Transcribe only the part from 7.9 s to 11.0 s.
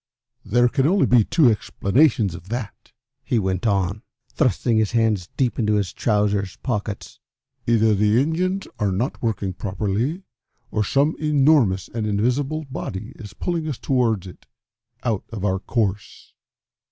the engines are not working properly, or